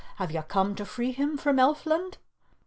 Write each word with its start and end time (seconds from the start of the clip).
"Have 0.15 0.31
you 0.31 0.41
come 0.41 0.73
to 0.77 0.83
free 0.83 1.11
him 1.11 1.37
from 1.37 1.57
Elfland?" 1.59 2.15